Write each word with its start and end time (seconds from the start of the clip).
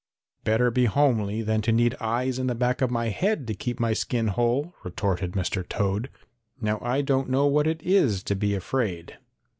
"Better 0.43 0.71
be 0.71 0.85
homely 0.85 1.43
than 1.43 1.61
to 1.61 1.71
need 1.71 1.93
eyes 2.01 2.39
in 2.39 2.47
the 2.47 2.55
back 2.55 2.81
of 2.81 2.89
my 2.89 3.09
head 3.09 3.45
to 3.45 3.53
keep 3.53 3.79
my 3.79 3.93
skin 3.93 4.29
whole," 4.29 4.73
retorted 4.83 5.33
Mr. 5.33 5.63
Toad. 5.69 6.09
"Now 6.59 6.79
I 6.81 7.03
don't 7.03 7.29
know 7.29 7.45
what 7.45 7.67
it 7.67 7.83
is 7.83 8.23
to 8.23 8.35
be 8.35 8.55
afraid." 8.55 9.19